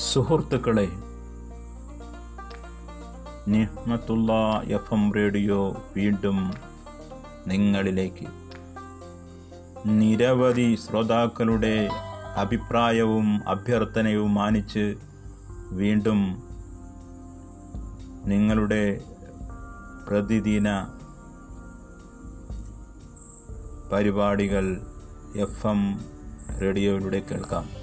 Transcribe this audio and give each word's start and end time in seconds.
സുഹൃത്തുക്കളെ 0.00 0.88
നിഹ്മത്തുള്ള 3.48 4.32
F 4.66 4.94
M 4.94 5.12
radio 5.12 5.76
വീണ്ടും 5.96 6.52
നിങ്ങളിലേക്ക്. 7.46 8.26
നിരവധി 9.86 10.78
ശ്രോതാക്കളുടെ 10.84 11.88
അഭിപ്രായവും 12.36 13.48
അഭ്യർത്ഥനയും 13.48 14.34
മാനിച്ച് 14.34 14.96
വീണ്ടും 15.70 16.42
നിങ്ങളുടെ 18.26 19.04
പ്രതിദിന 20.08 20.86
പരിപാടികൾ 23.92 24.80
എഫ് 25.36 25.66
എം 25.66 26.00
റേഡിയോയിലൂടെ 26.60 27.20
കേൾക്കാം. 27.20 27.81